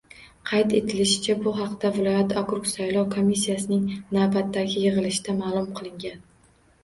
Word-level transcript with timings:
Qayd 0.49 0.71
etilishicha, 0.77 1.33
bu 1.47 1.51
haqda 1.57 1.89
viloyat 1.97 2.31
okrug 2.41 2.71
saylov 2.71 3.05
komissiyasining 3.13 3.85
navbatdagi 4.17 4.87
yig‘ilishida 4.87 5.37
ma’lum 5.43 5.69
qilingan 5.81 6.25